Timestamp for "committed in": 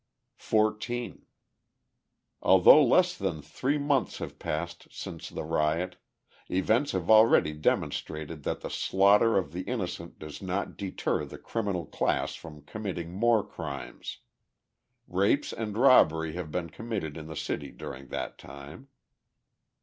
16.71-17.27